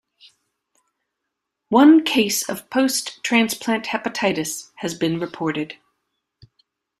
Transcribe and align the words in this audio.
One 1.69 2.03
case 2.03 2.49
of 2.49 2.71
post 2.71 3.23
transplant 3.23 3.85
hepatitis 3.85 4.71
has 4.77 4.95
been 4.95 5.19
reported. 5.19 5.77